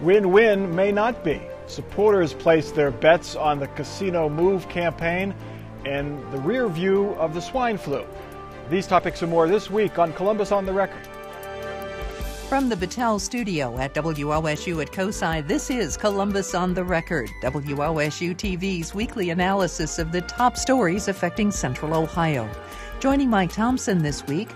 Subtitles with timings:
[0.00, 1.42] Win win may not be.
[1.66, 5.34] Supporters place their bets on the Casino Move campaign
[5.84, 8.06] and the rear view of the swine flu.
[8.70, 11.06] These topics and more this week on Columbus on the Record.
[12.48, 18.34] From the Battelle studio at WOSU at COSI, this is Columbus on the Record, WOSU
[18.34, 22.50] TV's weekly analysis of the top stories affecting Central Ohio.
[23.00, 24.48] Joining Mike Thompson this week,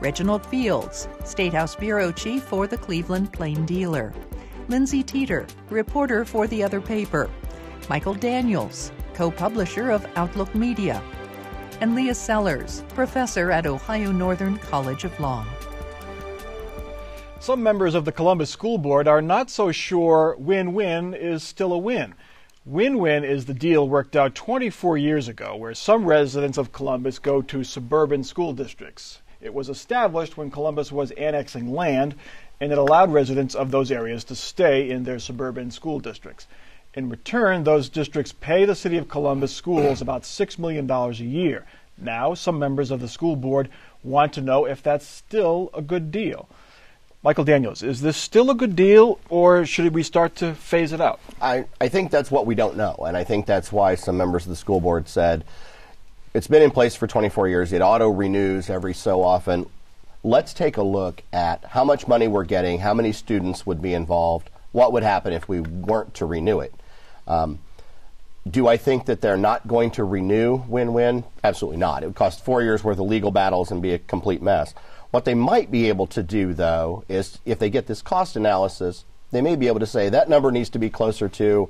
[0.00, 4.12] Reginald Fields, State House Bureau Chief for the Cleveland Plain Dealer,
[4.68, 7.30] Lindsay Teeter, reporter for the other paper,
[7.88, 11.02] Michael Daniels, co publisher of Outlook Media,
[11.80, 15.46] and Leah Sellers, professor at Ohio Northern College of Law.
[17.40, 21.72] Some members of the Columbus School Board are not so sure win win is still
[21.72, 22.14] a win.
[22.66, 27.18] Win win is the deal worked out 24 years ago where some residents of Columbus
[27.18, 29.22] go to suburban school districts.
[29.40, 32.16] It was established when Columbus was annexing land,
[32.60, 36.48] and it allowed residents of those areas to stay in their suburban school districts.
[36.94, 41.64] In return, those districts pay the City of Columbus schools about $6 million a year.
[41.96, 43.68] Now, some members of the school board
[44.02, 46.48] want to know if that's still a good deal.
[47.22, 51.00] Michael Daniels, is this still a good deal, or should we start to phase it
[51.00, 51.20] out?
[51.40, 54.44] I, I think that's what we don't know, and I think that's why some members
[54.44, 55.44] of the school board said
[56.34, 57.72] it's been in place for 24 years.
[57.72, 59.66] It auto renews every so often.
[60.22, 63.94] Let's take a look at how much money we're getting, how many students would be
[63.94, 66.74] involved, what would happen if we weren't to renew it.
[67.26, 67.60] Um,
[68.48, 71.24] do I think that they're not going to renew win win?
[71.44, 72.02] Absolutely not.
[72.02, 74.74] It would cost four years worth of legal battles and be a complete mess.
[75.10, 79.04] What they might be able to do, though, is if they get this cost analysis,
[79.30, 81.68] they may be able to say that number needs to be closer to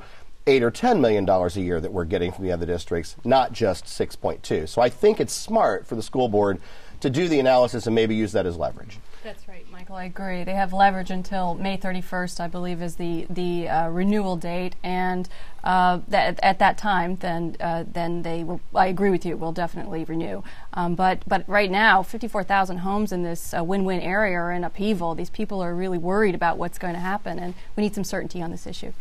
[0.49, 3.53] eight or ten million dollars a year that we're getting from the other districts, not
[3.53, 4.69] just 6.2.
[4.69, 6.59] So I think it's smart for the school board
[7.01, 8.99] to do the analysis and maybe use that as leverage.
[9.23, 9.97] That's right, Michael.
[9.97, 10.43] I agree.
[10.45, 15.29] They have leverage until May 31st, I believe, is the the uh, renewal date, and
[15.65, 18.61] uh, that, at that time, then uh, then they will.
[18.75, 19.37] I agree with you.
[19.37, 20.43] Will definitely renew.
[20.73, 25.15] Um, but but right now, 54,000 homes in this uh, win-win area are in upheaval.
[25.15, 28.41] These people are really worried about what's going to happen, and we need some certainty
[28.41, 28.93] on this issue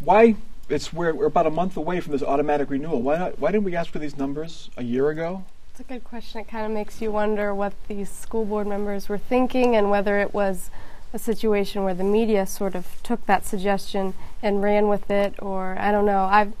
[0.00, 0.36] why
[0.68, 3.00] it's we're, we're about a month away from this automatic renewal.
[3.02, 5.44] Why not, why didn't we ask for these numbers a year ago?
[5.72, 6.40] It's a good question.
[6.40, 10.18] It kind of makes you wonder what these school board members were thinking and whether
[10.18, 10.70] it was
[11.12, 15.76] a situation where the media sort of took that suggestion and ran with it or
[15.78, 16.24] I don't know.
[16.24, 16.52] I've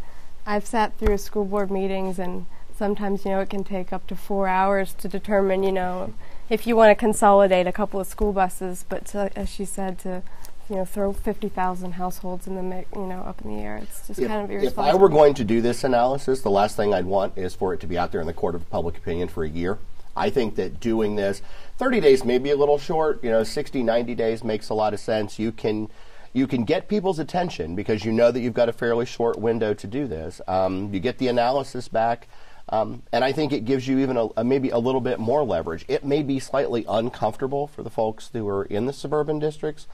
[0.46, 2.46] I've sat through school board meetings and
[2.76, 6.12] sometimes you know it can take up to 4 hours to determine, you know,
[6.48, 9.98] if you want to consolidate a couple of school buses, but to, as she said
[10.00, 10.22] to
[10.70, 13.78] you know, throw 50,000 households in the mix, you know, up in the air.
[13.78, 14.84] It's just if, kind of irresponsible.
[14.84, 17.74] If I were going to do this analysis, the last thing I'd want is for
[17.74, 19.78] it to be out there in the court of public opinion for a year.
[20.16, 21.42] I think that doing this
[21.78, 24.94] 30 days may be a little short, you know, 60, 90 days makes a lot
[24.94, 25.38] of sense.
[25.38, 25.90] You can
[26.32, 29.74] you can get people's attention because you know that you've got a fairly short window
[29.74, 30.40] to do this.
[30.46, 32.28] Um, you get the analysis back.
[32.68, 35.42] Um, and I think it gives you even a, a, maybe a little bit more
[35.42, 35.84] leverage.
[35.88, 39.88] It may be slightly uncomfortable for the folks who are in the suburban districts,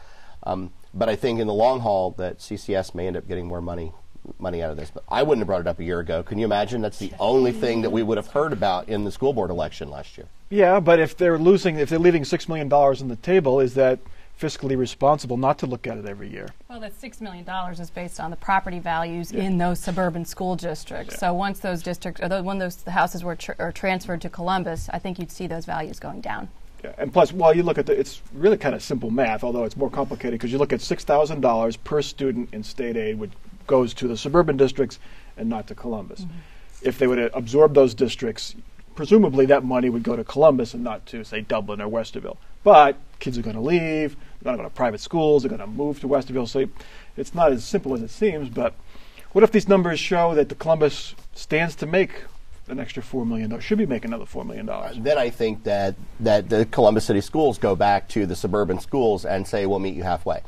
[0.46, 3.60] um, but I think in the long haul that CCS may end up getting more
[3.60, 3.92] money
[4.38, 4.90] money out of this.
[4.90, 6.22] But I wouldn't have brought it up a year ago.
[6.22, 6.80] Can you imagine?
[6.80, 9.88] That's the only thing that we would have heard about in the school board election
[9.88, 10.26] last year.
[10.50, 13.74] Yeah, but if they're losing, if they're leaving six million dollars on the table, is
[13.74, 13.98] that
[14.40, 16.48] fiscally responsible not to look at it every year?
[16.68, 19.42] Well, that six million dollars is based on the property values yeah.
[19.42, 21.14] in those suburban school districts.
[21.14, 21.20] Yeah.
[21.20, 24.98] So once those districts, or when those houses were tr- are transferred to Columbus, I
[24.98, 26.48] think you'd see those values going down.
[26.86, 29.64] Yeah, and plus, while you look at the, it's really kind of simple math, although
[29.64, 33.18] it's more complicated because you look at six thousand dollars per student in state aid,
[33.18, 33.32] which
[33.66, 35.00] goes to the suburban districts
[35.36, 36.20] and not to Columbus.
[36.20, 36.38] Mm-hmm.
[36.82, 38.54] If they would absorb those districts,
[38.94, 42.36] presumably that money would go to Columbus and not to say Dublin or Westerville.
[42.62, 45.60] But kids are going to leave, they're going to go to private schools, they're going
[45.60, 46.46] to move to Westerville.
[46.46, 46.66] So
[47.16, 48.48] it's not as simple as it seems.
[48.48, 48.74] But
[49.32, 52.22] what if these numbers show that the Columbus stands to make
[52.68, 53.64] an extra four million dollars.
[53.64, 54.96] Should be making another four million dollars.
[54.98, 59.24] Then I think that that the Columbus City schools go back to the suburban schools
[59.24, 60.42] and say we'll meet you halfway.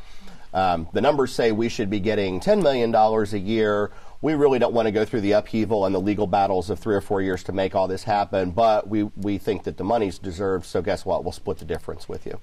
[0.54, 3.90] Um, the numbers say we should be getting ten million dollars a year.
[4.20, 6.96] We really don't want to go through the upheaval and the legal battles of three
[6.96, 10.18] or four years to make all this happen, but we, we think that the money's
[10.18, 11.22] deserved, so guess what?
[11.22, 12.40] We'll split the difference with you.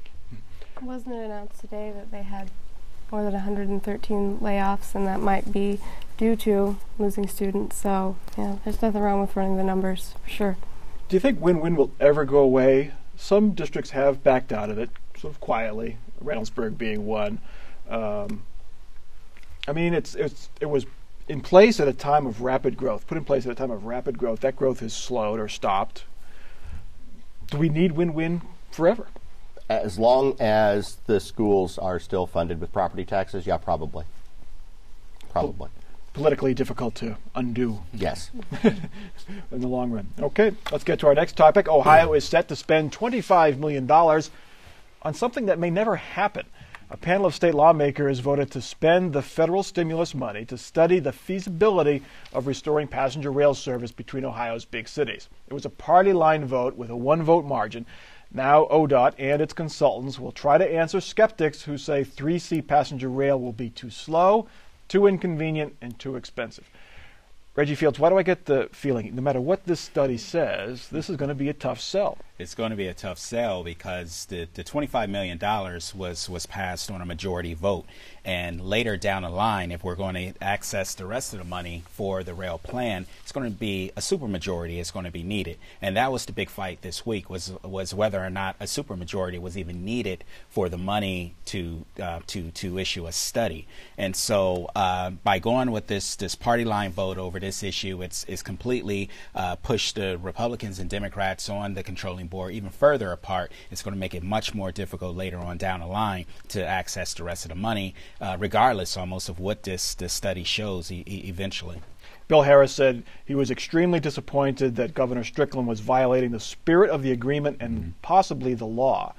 [0.81, 2.49] Wasn't it announced today that they had
[3.11, 5.79] more than 113 layoffs, and that might be
[6.17, 7.77] due to losing students.
[7.77, 10.57] So, yeah, there's nothing wrong with running the numbers, for sure.
[11.07, 12.91] Do you think win-win will ever go away?
[13.15, 15.97] Some districts have backed out of it, sort of quietly.
[16.23, 17.39] Reynoldsburg being one.
[17.89, 18.43] Um,
[19.67, 20.85] I mean, it's it's it was
[21.27, 23.07] in place at a time of rapid growth.
[23.07, 24.41] Put in place at a time of rapid growth.
[24.41, 26.05] That growth has slowed or stopped.
[27.51, 28.41] Do we need win-win
[28.71, 29.07] forever?
[29.69, 34.05] As long as the schools are still funded with property taxes, yeah, probably.
[35.31, 35.69] Probably.
[36.13, 38.31] Politically difficult to undo Yes.
[38.63, 38.89] in
[39.51, 40.07] the long run.
[40.19, 41.67] Okay, let's get to our next topic.
[41.67, 46.45] Ohio is set to spend $25 million on something that may never happen.
[46.91, 51.11] A panel of state lawmakers voted to spend the federal stimulus money to study the
[51.11, 55.27] feasibility of restoring passenger rail service between Ohio's big cities.
[55.47, 57.87] It was a party line vote with a one vote margin.
[58.35, 63.39] Now, ODOT and its consultants will try to answer skeptics who say 3C passenger rail
[63.39, 64.47] will be too slow,
[64.89, 66.69] too inconvenient, and too expensive.
[67.55, 71.09] Reggie Fields, why do I get the feeling, no matter what this study says, this
[71.09, 72.17] is going to be a tough sell?
[72.37, 75.39] it's going to be a tough sell because the, the $25 million
[75.95, 77.85] was, was passed on a majority vote.
[78.25, 81.83] And later down the line, if we're going to access the rest of the money
[81.91, 85.57] for the rail plan, it's going to be a supermajority is going to be needed.
[85.81, 89.39] And that was the big fight this week was was whether or not a supermajority
[89.39, 93.67] was even needed for the money to uh, to to issue a study.
[93.95, 98.25] And so uh, by going with this this party line vote over this issue, it's
[98.27, 103.51] it's completely uh, pushed the Republicans and Democrats on the controlling board even further apart.
[103.71, 107.13] It's going to make it much more difficult later on down the line to access
[107.13, 111.03] the rest of the money, uh, regardless almost of what this this study shows e-
[111.05, 111.81] eventually.
[112.27, 117.03] Bill Harris said he was extremely disappointed that Governor Strickland was violating the spirit of
[117.03, 119.13] the agreement and possibly the law.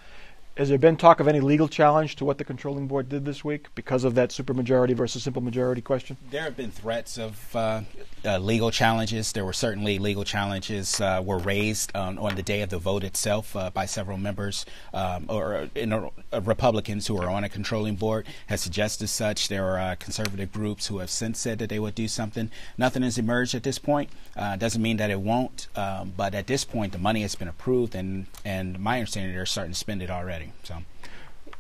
[0.57, 3.45] Has there been talk of any legal challenge to what the controlling board did this
[3.45, 6.17] week because of that supermajority versus simple majority question?
[6.31, 7.83] There have been threats of uh,
[8.25, 9.33] uh, legal challenges.
[9.33, 13.05] There were certainly legal challenges uh, were raised on, on the day of the vote
[13.05, 14.65] itself uh, by several members
[14.95, 16.09] um, or in, uh,
[16.41, 19.49] Republicans who are on a controlling board has suggested such.
[19.49, 22.51] There are uh, conservative groups who have since said that they would do something.
[22.79, 24.09] Nothing has emerged at this point.
[24.35, 27.95] doesn't mean that it won't, um, but at this point the money has been approved,
[27.95, 30.46] and and my understanding they're starting to spend it already.
[30.63, 30.77] So.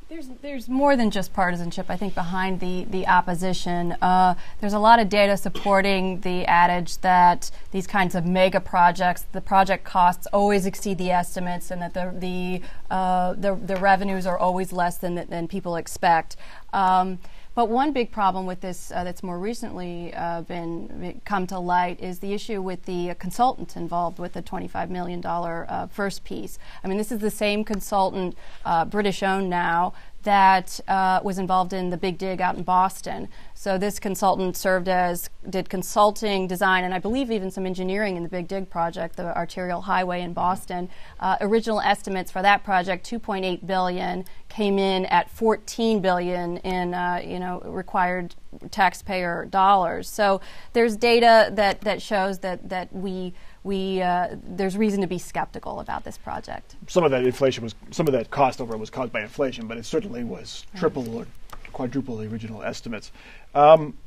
[0.08, 1.86] There's there's more than just partisanship.
[1.88, 6.98] I think behind the the opposition, uh, there's a lot of data supporting the adage
[6.98, 11.94] that these kinds of mega projects, the project costs always exceed the estimates, and that
[11.94, 16.36] the the uh, the, the, revenues are always less than than people expect.
[16.72, 17.18] Um,
[17.56, 21.98] but one big problem with this uh, that's more recently uh, been come to light
[22.00, 26.58] is the issue with the consultant involved with the $25 million uh, first piece.
[26.84, 28.36] I mean, this is the same consultant,
[28.66, 29.94] uh, British owned now,
[30.26, 33.28] that uh, was involved in the big dig out in Boston.
[33.54, 38.24] So this consultant served as did consulting, design, and I believe even some engineering in
[38.24, 40.90] the Big Dig project, the arterial highway in Boston.
[41.20, 47.22] Uh, original estimates for that project, 2.8 billion, came in at 14 billion in uh,
[47.24, 48.34] you know required
[48.72, 50.08] taxpayer dollars.
[50.08, 50.40] So
[50.72, 53.32] there's data that that shows that that we
[53.66, 56.76] we uh, there's reason to be skeptical about this project.
[56.86, 59.76] Some of that inflation was some of that cost over was caused by inflation, but
[59.76, 61.26] it certainly was triple or
[61.72, 63.10] quadruple the original estimates.
[63.54, 63.98] Um,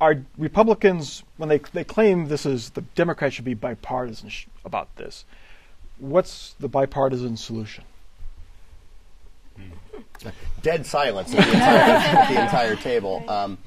[0.00, 4.96] are Republicans when they they claim this is the Democrats should be bipartisan sh- about
[4.96, 5.26] this?
[5.98, 7.84] What's the bipartisan solution?
[10.62, 13.28] Dead silence at the entire, the entire table.
[13.28, 13.58] Um,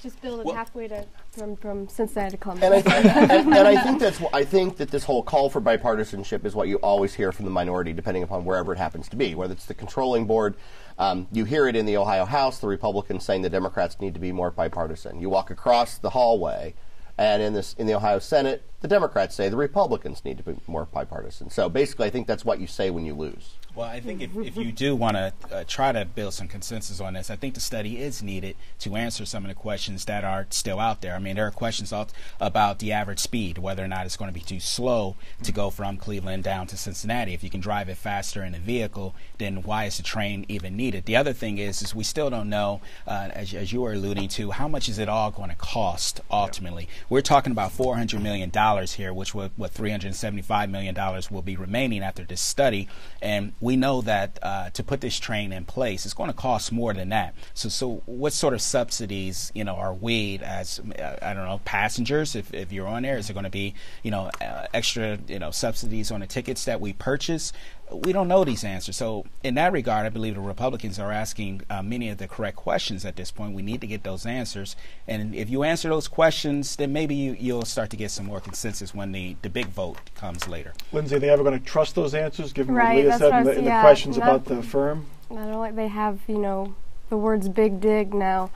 [0.00, 2.64] Just build it well, halfway to from, from Cincinnati to Columbus.
[2.64, 5.60] And I, th- and, and I think that's I think that this whole call for
[5.60, 9.16] bipartisanship is what you always hear from the minority, depending upon wherever it happens to
[9.16, 10.56] be, whether it's the controlling board.
[10.98, 14.20] Um, you hear it in the Ohio House, the Republicans saying the Democrats need to
[14.20, 15.20] be more bipartisan.
[15.20, 16.74] You walk across the hallway,
[17.16, 20.56] and in this in the Ohio Senate, the Democrats say the Republicans need to be
[20.66, 21.50] more bipartisan.
[21.50, 23.54] So basically, I think that's what you say when you lose.
[23.80, 27.00] Well, I think if, if you do want to uh, try to build some consensus
[27.00, 30.22] on this, I think the study is needed to answer some of the questions that
[30.22, 31.14] are still out there.
[31.14, 31.90] I mean, there are questions
[32.38, 35.70] about the average speed, whether or not it's going to be too slow to go
[35.70, 37.32] from Cleveland down to Cincinnati.
[37.32, 40.76] If you can drive it faster in a vehicle, then why is the train even
[40.76, 41.06] needed?
[41.06, 44.28] The other thing is, is we still don't know, uh, as, as, you were alluding
[44.28, 46.82] to, how much is it all going to cost ultimately?
[46.82, 47.04] Yeah.
[47.08, 48.50] We're talking about $400 million
[48.88, 52.86] here, which what $375 million will be remaining after this study.
[53.22, 56.72] And we know that uh, to put this train in place, it's going to cost
[56.72, 57.34] more than that.
[57.54, 61.60] So, so what sort of subsidies, you know, are we as uh, I don't know
[61.64, 62.34] passengers?
[62.34, 65.38] If, if you're on there, is it going to be, you know, uh, extra, you
[65.38, 67.52] know, subsidies on the tickets that we purchase?
[67.92, 68.96] We don't know these answers.
[68.96, 72.56] So, in that regard, I believe the Republicans are asking uh, many of the correct
[72.56, 73.54] questions at this point.
[73.54, 74.76] We need to get those answers.
[75.08, 78.40] And if you answer those questions, then maybe you, will start to get some more
[78.40, 80.72] consensus when the, the big vote comes later.
[80.92, 83.44] Lindsay, are they ever going to trust those answers, given right, what Leah said in
[83.44, 85.06] the, in yeah, the questions about the firm?
[85.30, 86.74] I don't only they have, you know,
[87.08, 88.50] the words big dig now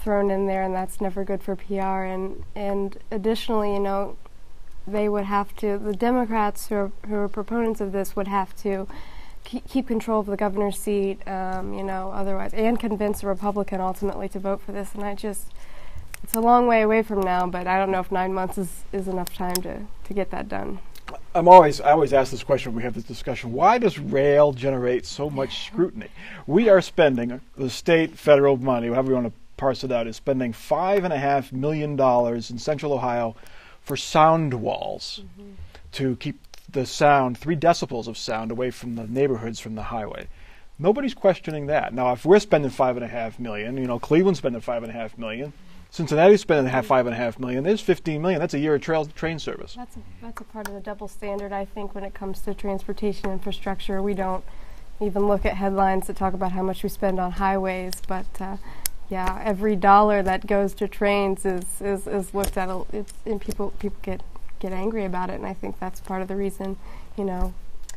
[0.00, 2.04] thrown in there, and that's never good for PR.
[2.04, 4.16] And, and additionally, you know,
[4.86, 8.54] they would have to, the Democrats who are, who are proponents of this would have
[8.62, 8.86] to
[9.44, 14.28] keep, control of the governor's seat, um, you know, otherwise, and convince a Republican ultimately
[14.28, 14.94] to vote for this.
[14.94, 15.52] And I just,
[16.22, 18.84] it's a long way away from now, but I don't know if nine months is,
[18.92, 20.78] is enough time to, to get that done.
[21.34, 23.52] I'm always I always ask this question when we have this discussion.
[23.52, 26.08] Why does rail generate so much scrutiny?
[26.46, 30.16] We are spending the state, federal money, however you want to parse it out, is
[30.16, 33.36] spending five and a half million dollars in Central Ohio
[33.84, 35.52] for sound walls mm-hmm.
[35.92, 40.26] to keep the sound three decibels of sound away from the neighborhoods from the highway.
[40.78, 41.94] Nobody's questioning that.
[41.94, 44.90] Now, if we're spending five and a half million, you know, Cleveland's spending five and
[44.90, 45.52] a half million.
[45.90, 47.62] Cincinnati's spending half five and a half million.
[47.62, 48.40] There's 15 million.
[48.40, 49.74] That's a year of trail train service.
[49.74, 52.54] That's a, that's a part of the double standard, I think, when it comes to
[52.54, 54.02] transportation infrastructure.
[54.02, 54.42] We don't
[55.00, 58.56] even look at headlines that talk about how much we spend on highways, but uh,
[59.10, 63.70] yeah, every dollar that goes to trains is is, is looked at, it's, and people
[63.78, 64.22] people get
[64.60, 66.76] get angry about it, and I think that's part of the reason,
[67.18, 67.52] you know,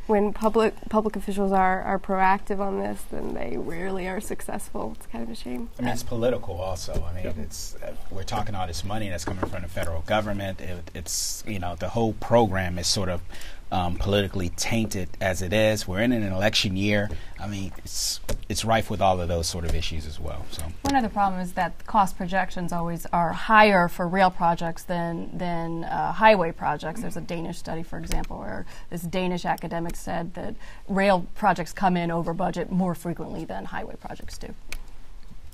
[0.07, 4.93] when public public officials are, are proactive on this, then they rarely are successful.
[4.95, 5.69] It's kind of a shame.
[5.77, 7.05] I mean, it's political also.
[7.09, 7.37] I mean, yep.
[7.37, 10.61] it's uh, we're talking all this money that's coming from the federal government.
[10.61, 13.21] It, it's you know the whole program is sort of
[13.71, 15.87] um, politically tainted as it is.
[15.87, 17.09] We're in an election year.
[17.39, 18.19] I mean, it's
[18.49, 20.45] it's rife with all of those sort of issues as well.
[20.51, 24.83] So one of the problems is that cost projections always are higher for rail projects
[24.83, 27.01] than than uh, highway projects.
[27.01, 30.55] There's a Danish study, for example, where this Danish academic said that
[30.87, 34.53] rail projects come in over budget more frequently than highway projects do.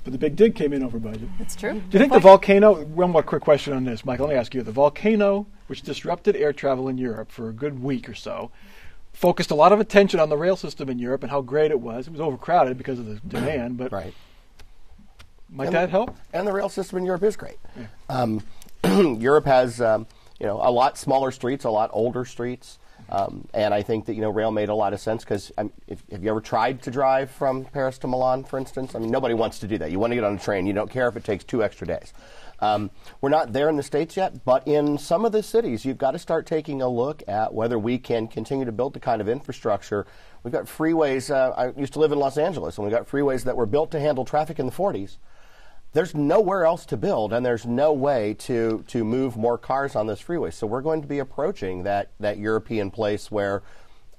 [0.04, 1.28] But the big dig came in over budget.
[1.38, 1.72] That's true.
[1.72, 2.84] Do you think the volcano?
[2.84, 4.26] One more quick question on this, Michael.
[4.26, 7.82] Let me ask you: the volcano, which disrupted air travel in Europe for a good
[7.82, 8.50] week or so,
[9.14, 11.80] focused a lot of attention on the rail system in Europe and how great it
[11.80, 12.06] was.
[12.06, 14.12] It was overcrowded because of the demand, but right.
[15.48, 16.16] Might and that help?
[16.32, 17.58] And the rail system in Europe is great.
[17.76, 17.86] Yeah.
[18.08, 18.42] Um,
[19.20, 20.06] Europe has, um,
[20.40, 22.78] you know, a lot smaller streets, a lot older streets.
[23.08, 25.72] Um, and I think that you know rail made a lot of sense because um,
[25.86, 28.94] if, have you ever tried to drive from Paris to Milan, for instance?
[28.94, 29.90] I mean, nobody wants to do that.
[29.90, 30.66] You want to get on a train.
[30.66, 32.12] You don't care if it takes two extra days.
[32.60, 35.98] Um, we're not there in the states yet, but in some of the cities, you've
[35.98, 39.20] got to start taking a look at whether we can continue to build the kind
[39.20, 40.06] of infrastructure.
[40.42, 41.34] We've got freeways.
[41.34, 43.90] Uh, I used to live in Los Angeles, and we got freeways that were built
[43.90, 45.16] to handle traffic in the 40s
[45.94, 50.08] there's nowhere else to build and there's no way to, to move more cars on
[50.08, 50.50] this freeway.
[50.50, 53.62] So we're going to be approaching that, that European place where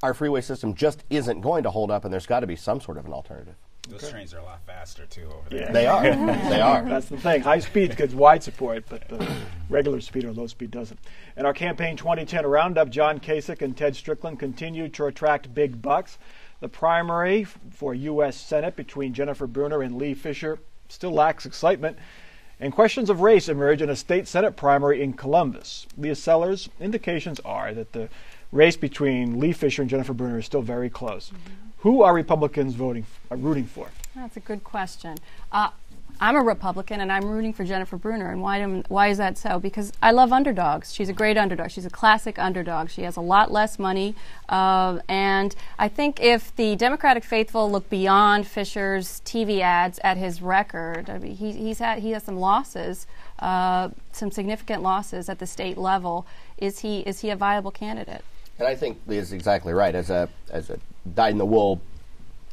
[0.01, 2.79] our freeway system just isn't going to hold up and there's got to be some
[2.79, 3.55] sort of an alternative.
[3.89, 4.13] Those okay.
[4.13, 5.59] trains are a lot faster too over there.
[5.59, 5.71] Yeah.
[5.71, 6.03] They are.
[6.49, 6.83] they are.
[6.83, 7.41] That's the thing.
[7.41, 9.27] High speed gets wide support, but the
[9.69, 10.99] regular speed or low speed doesn't.
[11.37, 16.17] In our campaign 2010 roundup, John Kasich and Ted Strickland continue to attract big bucks.
[16.61, 18.37] The primary for U.S.
[18.37, 20.57] Senate between Jennifer Brunner and Lee Fisher
[20.89, 21.97] still lacks excitement.
[22.59, 25.87] And questions of race emerge in a state Senate primary in Columbus.
[25.97, 28.07] Leah Sellers, indications are that the
[28.51, 31.29] race between Lee Fisher and Jennifer Brunner is still very close.
[31.29, 31.65] Mm-hmm.
[31.79, 33.89] Who are Republicans voting, uh, rooting for?
[34.15, 35.17] That's a good question.
[35.51, 35.69] Uh,
[36.19, 38.31] I'm a Republican and I'm rooting for Jennifer Brunner.
[38.31, 39.59] And why, why is that so?
[39.59, 40.93] Because I love underdogs.
[40.93, 41.71] She's a great underdog.
[41.71, 42.89] She's a classic underdog.
[42.89, 44.15] She has a lot less money.
[44.47, 50.41] Uh, and I think if the Democratic faithful look beyond Fisher's TV ads at his
[50.41, 53.07] record, I mean, he, he's had, he has some losses,
[53.39, 56.25] uh, some significant losses at the state level.
[56.57, 58.23] Is he, is he a viable candidate?
[58.57, 59.93] And I think Lee is exactly right.
[59.93, 60.79] As a, as a
[61.13, 61.81] dyed in the wool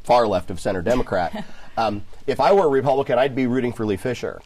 [0.03, 1.45] far left of center Democrat.
[1.75, 4.41] Um, if I were a Republican, I'd be rooting for Lee Fisher,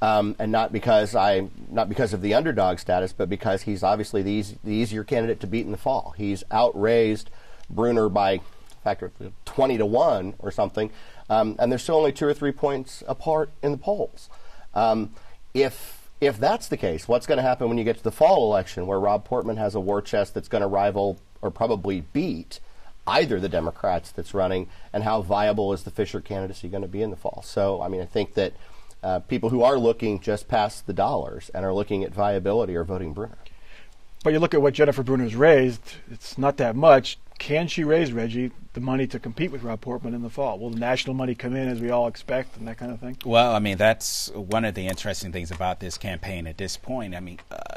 [0.00, 4.22] um, and not because I, not because of the underdog status, but because he's obviously
[4.22, 6.14] the, easy, the easier candidate to beat in the fall.
[6.16, 7.30] He's outraised
[7.70, 8.40] Brunner by
[8.82, 10.90] factor of twenty to one or something,
[11.30, 14.28] um, and they're still only two or three points apart in the polls.
[14.74, 15.14] Um,
[15.54, 18.50] if if that's the case, what's going to happen when you get to the fall
[18.50, 22.58] election, where Rob Portman has a war chest that's going to rival or probably beat
[23.06, 27.02] either the Democrats that's running, and how viable is the Fisher candidacy going to be
[27.02, 27.42] in the fall?
[27.44, 28.54] So, I mean, I think that
[29.02, 32.84] uh, people who are looking just past the dollars and are looking at viability are
[32.84, 33.38] voting Brunner.
[34.22, 37.18] But you look at what Jennifer Brunner's raised, it's not that much.
[37.38, 40.60] Can she raise, Reggie, the money to compete with Rob Portman in the fall?
[40.60, 43.16] Will the national money come in as we all expect and that kind of thing?
[43.24, 47.16] Well, I mean, that's one of the interesting things about this campaign at this point.
[47.16, 47.71] I mean, uh,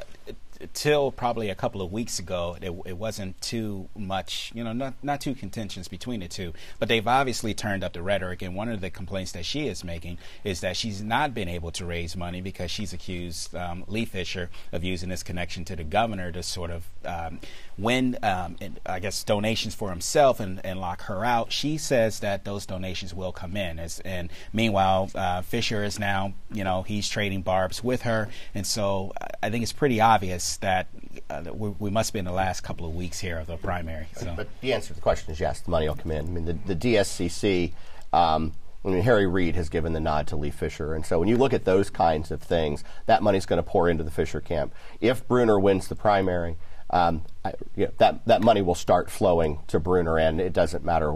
[0.73, 4.93] till probably a couple of weeks ago, it, it, wasn't too much, you know, not,
[5.03, 6.53] not too contentions between the two.
[6.79, 9.83] But they've obviously turned up the rhetoric, and one of the complaints that she is
[9.83, 14.05] making is that she's not been able to raise money because she's accused um, Lee
[14.05, 17.39] Fisher of using his connection to the governor to sort of um,
[17.77, 18.55] win, um,
[18.85, 21.51] I guess, donations for himself and, and lock her out.
[21.51, 23.79] She says that those donations will come in.
[23.79, 28.29] As, and meanwhile, uh, Fisher is now, you know, he's trading barbs with her.
[28.53, 30.87] And so I think it's pretty obvious is that
[31.29, 34.07] uh, we, we, must be in the last couple of weeks here of the primary.
[34.15, 34.33] So.
[34.35, 36.25] But the answer to the question is yes, the money will come in.
[36.25, 37.73] I mean, the, the DSCC.
[38.13, 41.27] Um, I mean, Harry Reid has given the nod to Lee Fisher, and so when
[41.27, 44.39] you look at those kinds of things, that money's going to pour into the Fisher
[44.39, 44.75] camp.
[45.01, 46.55] If Brunner wins the primary,
[46.91, 50.85] um, I, you know, that that money will start flowing to Brunner, and it doesn't
[50.85, 51.13] matter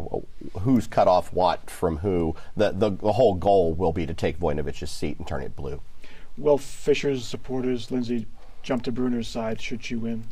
[0.62, 2.36] who's cut off what from who.
[2.58, 5.82] The, the the whole goal will be to take Voinovich's seat and turn it blue.
[6.38, 8.26] Will Fisher's supporters, Lindsay,
[8.64, 10.26] jump to Brunner's side should she win?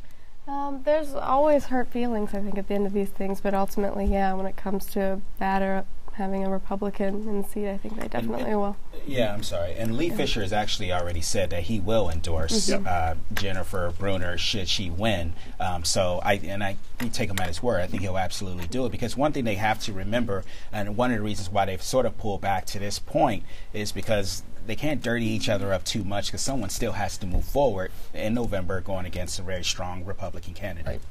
[0.48, 4.06] Um, there's always hurt feelings, I think, at the end of these things, but ultimately,
[4.06, 5.86] yeah, when it comes to batter
[6.18, 8.76] having a Republican in the seat, I think they definitely and, will.
[9.06, 9.76] Yeah, I'm sorry.
[9.76, 10.16] And Lee yeah.
[10.16, 12.86] Fisher has actually already said that he will endorse mm-hmm.
[12.88, 15.34] uh, Jennifer Brunner should she win.
[15.60, 16.78] Um, so I and I
[17.12, 17.82] take him at his word.
[17.82, 21.12] I think he'll absolutely do it because one thing they have to remember, and one
[21.12, 23.44] of the reasons why they've sort of pulled back to this point,
[23.74, 27.26] is because they can't dirty each other up too much because someone still has to
[27.26, 30.86] move forward in November going against a very strong Republican candidate.
[30.86, 31.02] Right.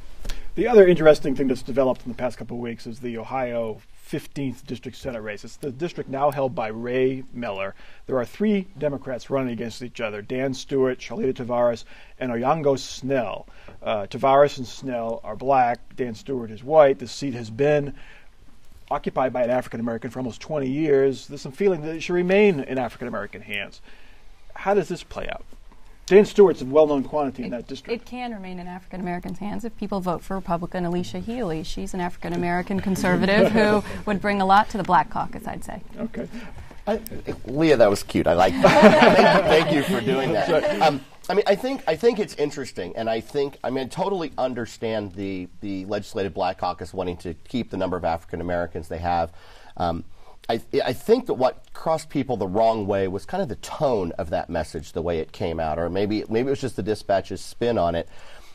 [0.54, 3.80] The other interesting thing that's developed in the past couple of weeks is the Ohio
[4.10, 5.44] 15th district Senate race.
[5.44, 7.74] It's the district now held by Ray Miller.
[8.06, 11.84] There are three Democrats running against each other Dan Stewart, Charlita Tavares,
[12.20, 13.46] and Oyango Snell.
[13.82, 17.00] Uh, Tavares and Snell are black, Dan Stewart is white.
[17.00, 17.94] The seat has been
[18.90, 21.26] occupied by an African American for almost 20 years.
[21.26, 23.80] There's some feeling that it should remain in African American hands.
[24.54, 25.44] How does this play out?
[26.06, 28.00] Dan Stewart's a well-known quantity it, in that district.
[28.00, 31.64] It can remain in African Americans' hands if people vote for Republican Alicia Healy.
[31.64, 35.64] She's an African American conservative who would bring a lot to the Black Caucus, I'd
[35.64, 35.82] say.
[35.98, 36.28] Okay.
[36.86, 37.00] I,
[37.46, 38.26] Leah, that was cute.
[38.26, 38.54] I like.
[38.62, 40.80] thank, thank, you for doing that.
[40.80, 43.88] Um, I mean, I think I think it's interesting, and I think I mean I
[43.88, 48.88] totally understand the the legislative Black Caucus wanting to keep the number of African Americans
[48.88, 49.32] they have.
[49.76, 50.04] Um,
[50.48, 54.12] I, I, think that what crossed people the wrong way was kind of the tone
[54.12, 56.84] of that message, the way it came out, or maybe maybe it was just the
[56.84, 58.08] dispatch's spin on it.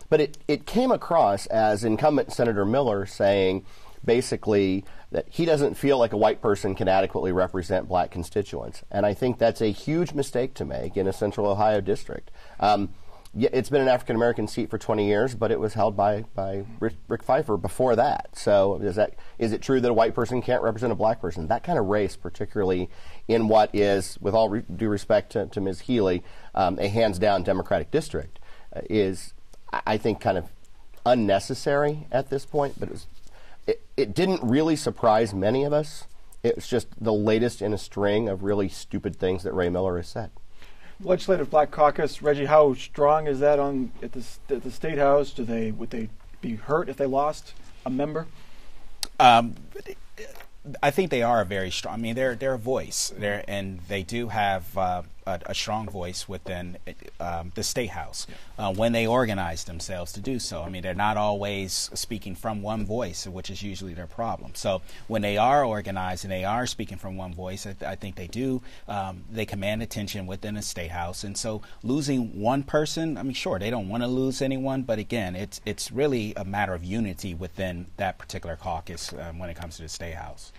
[0.10, 3.66] But it, it came across as incumbent Senator Miller saying
[4.04, 8.84] basically that he doesn't feel like a white person can adequately represent black constituents.
[8.90, 12.32] And I think that's a huge mistake to make in a central Ohio district.
[12.60, 12.90] Um,
[13.34, 16.66] it's been an African American seat for 20 years, but it was held by, by
[16.82, 18.30] Rick, Rick, Pfeiffer before that.
[18.34, 21.48] So is that is it true that a white person can't represent a black person?
[21.48, 22.90] That kind of race, particularly
[23.30, 25.82] in what is, with all re- due respect to, to Ms.
[25.82, 28.40] Healy, um, a hands down Democratic district,
[28.76, 29.34] uh, is
[29.72, 30.50] I think kind of
[31.06, 32.76] unnecessary at this point.
[32.78, 33.08] But it, was,
[33.68, 36.06] it, it didn't really surprise many of us.
[36.44, 39.98] It was just the latest in a string of really stupid things that Ray Miller
[39.98, 40.32] has said.
[41.04, 45.32] Legislative Black Caucus, Reggie, how strong is that on at the, at the state house?
[45.32, 46.10] Do they would they
[46.42, 47.54] be hurt if they lost
[47.86, 48.28] a member?
[49.20, 49.56] Um,
[50.82, 51.96] I think they are very strong.
[51.96, 55.88] I mean, they're they're a voice, they're, and they do have uh, a, a, strong
[55.88, 56.78] voice within
[57.20, 58.68] um, the state house yeah.
[58.68, 60.64] uh, when they organize themselves to do so.
[60.64, 64.52] I mean, they're not always speaking from one voice, which is usually their problem.
[64.56, 68.16] So when they are organized and they are speaking from one voice, I, I think
[68.16, 68.62] they do.
[68.88, 73.34] Um, they command attention within the state house, and so losing one person, I mean,
[73.34, 76.84] sure, they don't want to lose anyone, but again, it's it's really a matter of
[76.84, 80.52] unity within that particular caucus um, when it comes to the state house.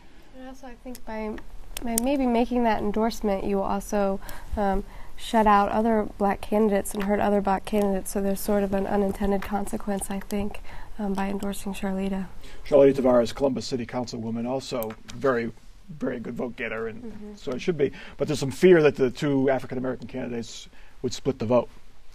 [0.46, 1.36] Also, I think by,
[1.82, 4.20] by maybe making that endorsement, you also
[4.56, 4.84] um,
[5.16, 8.10] shut out other black candidates and hurt other black candidates.
[8.10, 10.60] So there's sort of an unintended consequence, I think,
[10.98, 12.26] um, by endorsing Charlita.
[12.66, 15.52] Charlita Tavares, Columbus City Councilwoman, also very,
[15.98, 17.34] very good vote getter, and mm-hmm.
[17.36, 17.92] so it should be.
[18.16, 20.68] But there's some fear that the two African American candidates
[21.02, 21.68] would split the vote.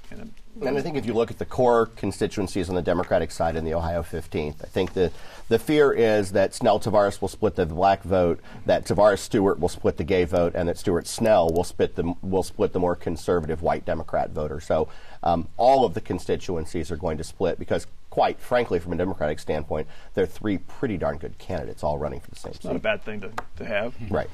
[0.10, 3.56] And, and I think if you look at the core constituencies on the Democratic side
[3.56, 5.12] in the Ohio 15th, I think the,
[5.50, 9.70] the fear is that Snell Tavares will split the black vote, that Tavares Stewart will
[9.70, 12.96] split the gay vote, and that Stewart Snell will split the, will split the more
[12.96, 14.60] conservative white Democrat voter.
[14.60, 14.88] So
[15.24, 19.39] um, all of the constituencies are going to split because, quite frankly, from a Democratic
[19.39, 22.70] standpoint, there are three pretty darn good candidates all running for the same it's seat.
[22.70, 23.96] Not a bad thing to, to have.
[24.10, 24.30] Right.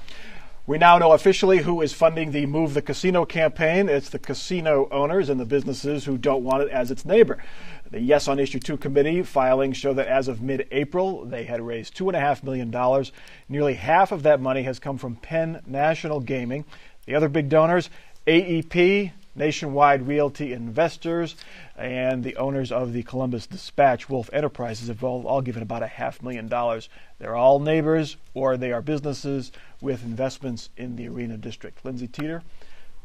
[0.65, 3.89] We now know officially who is funding the Move the Casino campaign.
[3.89, 7.43] It's the casino owners and the businesses who don't want it as its neighbor.
[7.91, 11.59] The Yes on Issue 2 committee filings show that as of mid April, they had
[11.59, 13.05] raised $2.5 million.
[13.49, 16.63] Nearly half of that money has come from Penn National Gaming.
[17.07, 17.89] The other big donors,
[18.25, 21.35] AEP, Nationwide Realty Investors,
[21.75, 25.87] and the owners of the Columbus Dispatch, Wolfe Enterprises, have all, all given about a
[25.87, 26.89] half million dollars.
[27.19, 31.83] They're all neighbors or they are businesses with investments in the Arena District.
[31.83, 32.43] Lindsay Teeter,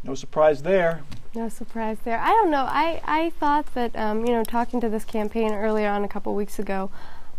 [0.04, 1.02] no surprise there.
[1.34, 2.18] No surprise there.
[2.18, 2.66] I don't know.
[2.68, 6.34] I, I thought that, um, you know, talking to this campaign earlier on a couple
[6.34, 6.90] weeks ago,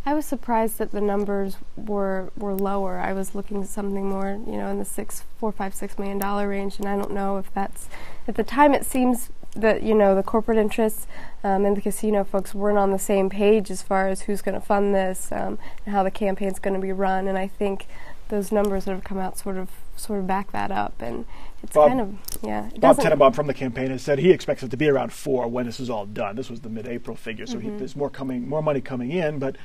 [0.10, 2.98] I was surprised that the numbers were were lower.
[2.98, 6.18] I was looking at something more, you know, in the six, four, five, six million
[6.18, 7.88] dollar range, and I don't know if that's
[8.28, 11.06] at the time it seems that you know the corporate interests
[11.44, 14.60] um, and the casino folks weren't on the same page as far as who's going
[14.60, 17.28] to fund this um, and how the campaign's going to be run.
[17.28, 17.86] And I think
[18.30, 20.94] those numbers that have come out sort of sort of back that up.
[21.00, 21.26] And
[21.62, 22.68] it's Bob- kind of yeah.
[22.80, 25.68] Bob Tenenbaum from the campaign has said he expects it to be around four when
[25.68, 26.36] this is all done.
[26.36, 27.74] This was the mid-April figure, so Mm-hmm.
[27.74, 29.56] he, there's more coming, more money coming in, but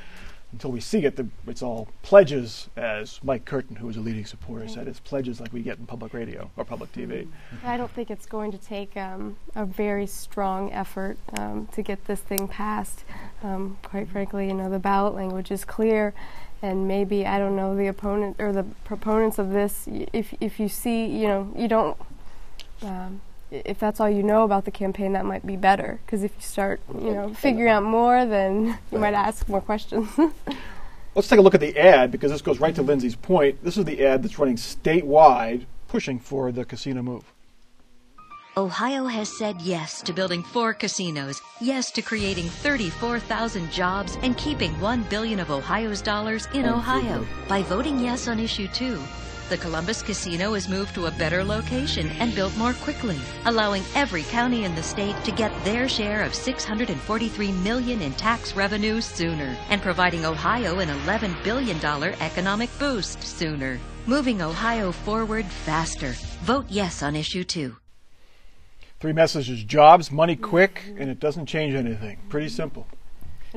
[0.55, 4.25] until we see it, the, it's all pledges, as Mike Curtin, who was a leading
[4.25, 4.87] supporter, said.
[4.87, 7.27] It's pledges like we get in public radio or public TV.
[7.64, 12.05] I don't think it's going to take um, a very strong effort um, to get
[12.05, 13.05] this thing passed.
[13.43, 16.14] Um, quite frankly, you know, the ballot language is clear,
[16.62, 19.88] and maybe I don't know the opponent or the proponents of this.
[20.12, 21.97] If if you see, you know, you don't.
[22.81, 23.21] Um,
[23.64, 26.01] if that's all you know about the campaign, that might be better.
[26.05, 30.09] Because if you start, you know, figuring out more, then you might ask more questions.
[31.14, 33.62] Let's take a look at the ad because this goes right to Lindsay's point.
[33.62, 37.25] This is the ad that's running statewide, pushing for the casino move.
[38.57, 44.71] Ohio has said yes to building four casinos, yes to creating 34,000 jobs, and keeping
[44.81, 47.27] 1 billion of Ohio's dollars in oh, Ohio.
[47.49, 49.01] By voting yes on issue 2,
[49.48, 54.22] the Columbus Casino is moved to a better location and built more quickly, allowing every
[54.24, 59.57] county in the state to get their share of 643 million in tax revenue sooner,
[59.70, 63.78] and providing Ohio an 11 billion dollar economic boost sooner.
[64.07, 66.12] Moving Ohio forward faster.
[66.42, 67.76] Vote yes on issue 2.
[69.00, 72.18] Three messages: jobs, money, quick, and it doesn't change anything.
[72.28, 72.87] Pretty simple.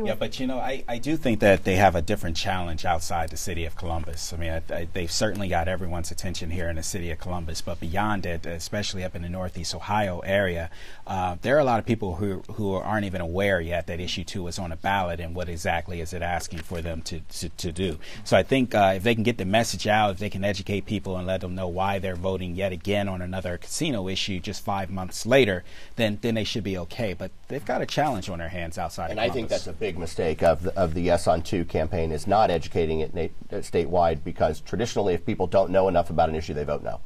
[0.05, 3.29] Yeah, but you know, I, I do think that they have a different challenge outside
[3.29, 4.31] the city of Columbus.
[4.31, 7.61] I mean, I, I, they've certainly got everyone's attention here in the city of Columbus,
[7.61, 10.69] but beyond it, especially up in the Northeast Ohio area,
[11.07, 14.23] uh, there are a lot of people who who aren't even aware yet that issue
[14.23, 17.49] two is on a ballot and what exactly is it asking for them to to,
[17.49, 17.97] to do.
[18.23, 20.85] So I think uh, if they can get the message out, if they can educate
[20.85, 24.63] people and let them know why they're voting yet again on another casino issue just
[24.63, 25.63] five months later,
[25.95, 27.13] then then they should be okay.
[27.13, 29.09] But they've got a challenge on their hands outside.
[29.09, 29.65] And of I think Columbus.
[29.65, 33.01] that's a big mistake of the, of the Yes on Two campaign is not educating
[33.01, 36.63] it na- uh, statewide because traditionally, if people don't know enough about an issue, they
[36.63, 36.99] vote no.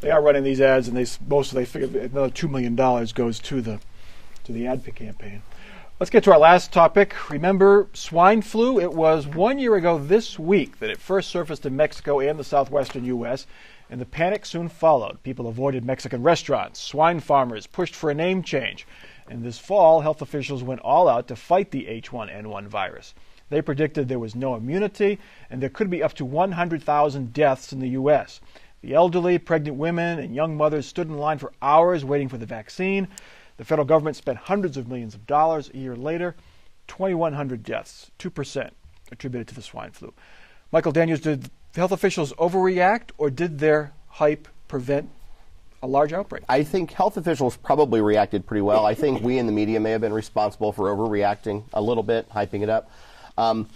[0.00, 3.12] They are running these ads, and they most of they figure another two million dollars
[3.12, 3.78] goes to the
[4.42, 5.42] to the ad campaign.
[6.00, 7.30] Let's get to our last topic.
[7.30, 8.80] Remember swine flu?
[8.80, 12.42] It was one year ago this week that it first surfaced in Mexico and the
[12.42, 13.46] southwestern U.S.,
[13.88, 15.22] and the panic soon followed.
[15.22, 16.80] People avoided Mexican restaurants.
[16.80, 18.86] Swine farmers pushed for a name change.
[19.28, 23.14] And this fall, health officials went all out to fight the H1N1 virus.
[23.50, 25.18] They predicted there was no immunity,
[25.50, 28.40] and there could be up to 100,000 deaths in the U.S.
[28.82, 32.46] The elderly, pregnant women, and young mothers stood in line for hours waiting for the
[32.46, 33.08] vaccine.
[33.56, 35.70] The federal government spent hundreds of millions of dollars.
[35.72, 36.36] A year later,
[36.88, 38.70] 2,100 deaths, 2%
[39.10, 40.12] attributed to the swine flu.
[40.72, 45.08] Michael Daniels, did health officials overreact, or did their hype prevent
[45.84, 46.42] a large outbreak?
[46.48, 48.86] I think health officials probably reacted pretty well.
[48.86, 52.28] I think we in the media may have been responsible for overreacting a little bit,
[52.30, 52.90] hyping it up.
[53.36, 53.68] Um,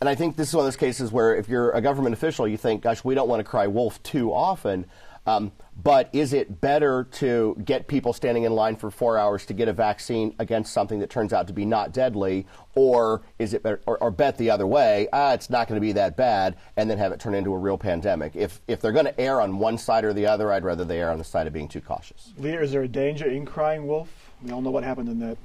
[0.00, 2.46] and I think this is one of those cases where if you're a government official,
[2.46, 4.86] you think, gosh, we don't want to cry wolf too often.
[5.28, 9.54] Um, but is it better to get people standing in line for four hours to
[9.54, 13.62] get a vaccine against something that turns out to be not deadly, or is it
[13.62, 15.06] better, or, or bet the other way?
[15.12, 17.58] Ah, it's not going to be that bad, and then have it turn into a
[17.58, 18.34] real pandemic.
[18.34, 20.98] If if they're going to err on one side or the other, I'd rather they
[20.98, 22.32] err on the side of being too cautious.
[22.38, 24.08] Leah, is there a danger in crying wolf?
[24.42, 25.36] We all know what happened in that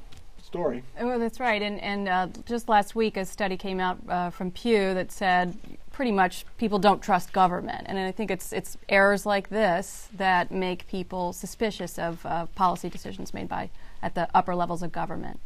[0.41, 0.83] story.
[0.99, 1.61] Oh, that's right.
[1.61, 5.55] And, and uh, just last week, a study came out uh, from Pew that said
[5.93, 7.85] pretty much people don't trust government.
[7.85, 12.89] And I think it's, it's errors like this that make people suspicious of uh, policy
[12.89, 13.69] decisions made by
[14.01, 15.39] at the upper levels of government.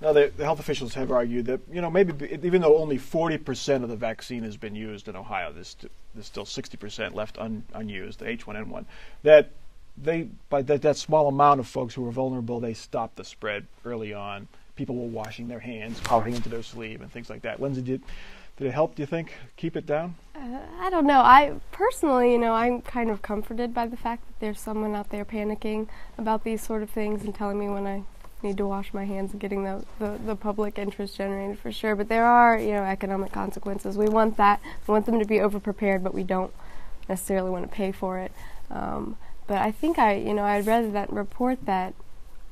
[0.00, 3.82] Now, the, the health officials have argued that you know maybe even though only 40%
[3.82, 7.64] of the vaccine has been used in Ohio, there's, st- there's still 60% left un-
[7.74, 8.86] unused, the H1N1.
[9.24, 9.50] That
[10.02, 13.66] they by that, that small amount of folks who were vulnerable, they stopped the spread
[13.84, 14.48] early on.
[14.74, 17.60] People were washing their hands, powdering into their sleeve, and things like that.
[17.60, 18.00] Lindsay, did
[18.60, 18.94] did it help?
[18.94, 20.14] Do you think keep it down?
[20.80, 21.20] I don't know.
[21.20, 25.10] I personally, you know, I'm kind of comforted by the fact that there's someone out
[25.10, 28.02] there panicking about these sort of things and telling me when I
[28.42, 31.94] need to wash my hands and getting the, the, the public interest generated for sure.
[31.94, 33.96] But there are, you know, economic consequences.
[33.98, 34.60] We want that.
[34.86, 36.52] We want them to be overprepared, but we don't
[37.08, 38.32] necessarily want to pay for it.
[38.70, 41.92] Um, but I think I, you know, I'd rather that report that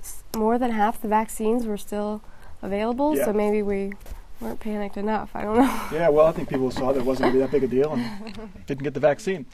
[0.00, 2.22] s- more than half the vaccines were still
[2.60, 3.16] available.
[3.16, 3.26] Yeah.
[3.26, 3.92] So maybe we
[4.40, 5.30] weren't panicked enough.
[5.34, 5.88] I don't know.
[5.92, 7.68] Yeah, well, I think people saw that it wasn't going to be that big a
[7.68, 9.46] deal and didn't get the vaccine.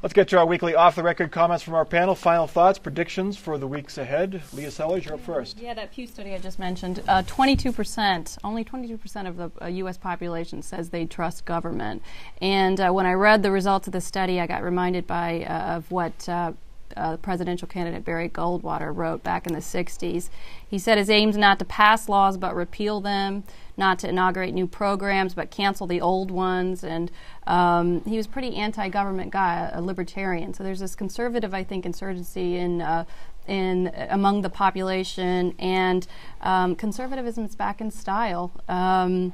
[0.00, 2.14] Let's get to our weekly off the record comments from our panel.
[2.14, 4.42] Final thoughts, predictions for the weeks ahead.
[4.52, 5.58] Leah Sellers, you're up first.
[5.58, 9.98] Yeah, that Pew study I just mentioned, uh, 22%, only 22% of the uh, U.S.
[9.98, 12.02] population says they trust government.
[12.40, 15.76] And uh, when I read the results of the study, I got reminded by uh,
[15.76, 16.28] of what
[16.98, 20.28] uh, presidential candidate Barry Goldwater wrote back in the 60s.
[20.66, 23.44] He said his aim's not to pass laws but repeal them,
[23.76, 26.84] not to inaugurate new programs but cancel the old ones.
[26.84, 27.10] And
[27.46, 30.52] um, he was a pretty anti-government guy, a libertarian.
[30.52, 33.04] So there's this conservative, I think, insurgency in uh,
[33.46, 36.06] in among the population, and
[36.42, 38.52] um, conservatism is back in style.
[38.68, 39.32] Um,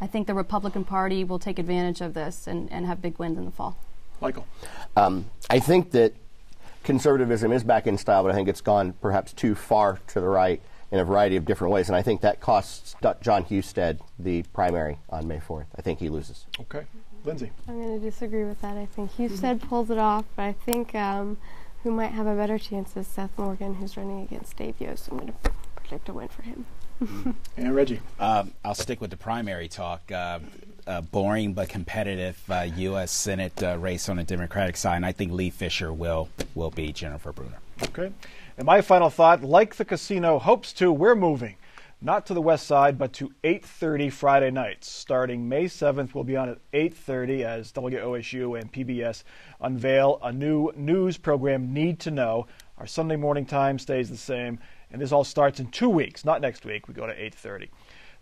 [0.00, 3.38] I think the Republican Party will take advantage of this and, and have big wins
[3.38, 3.76] in the fall.
[4.20, 4.46] Michael.
[4.96, 6.14] Um, I think that
[6.86, 10.28] conservatism is back in style, but I think it's gone perhaps too far to the
[10.28, 11.88] right in a variety of different ways.
[11.88, 15.66] And I think that costs John Husted the primary on May 4th.
[15.76, 16.46] I think he loses.
[16.60, 16.84] Okay.
[17.24, 17.50] Lindsay.
[17.66, 18.76] I'm going to disagree with that.
[18.76, 19.68] I think Husted mm-hmm.
[19.68, 21.38] pulls it off, but I think um,
[21.82, 25.08] who might have a better chance is Seth Morgan, who's running against Dave Yost.
[25.10, 26.66] I'm going to predict a win for him.
[27.56, 28.00] and Reggie.
[28.20, 30.10] Um, I'll stick with the primary talk.
[30.12, 30.38] Uh,
[30.86, 33.10] uh, boring but competitive uh, U.S.
[33.10, 36.92] Senate uh, race on the Democratic side, and I think Lee Fisher will will be
[36.92, 37.58] Jennifer Brunner.
[37.82, 38.12] Okay.
[38.58, 41.56] And my final thought, like the casino hopes to, we're moving.
[42.00, 44.90] Not to the west side, but to 8:30 Friday nights.
[44.90, 49.24] Starting May 7th, we'll be on at 8:30 as WOSU and PBS
[49.60, 52.46] unveil a new news program, Need to Know.
[52.78, 54.58] Our Sunday morning time stays the same,
[54.92, 56.86] and this all starts in two weeks, not next week.
[56.86, 57.70] We go to 8:30.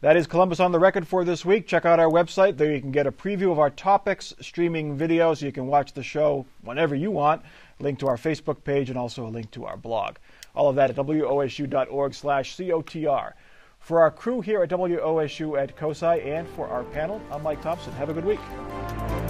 [0.00, 1.66] That is Columbus on the record for this week.
[1.66, 2.56] Check out our website.
[2.56, 5.40] There you can get a preview of our topics, streaming videos.
[5.40, 7.42] You can watch the show whenever you want.
[7.80, 10.16] Link to our Facebook page and also a link to our blog.
[10.54, 13.32] All of that at wosu.org slash COTR.
[13.78, 17.92] For our crew here at WOSU at COSI and for our panel, I'm Mike Thompson.
[17.94, 19.23] Have a good week.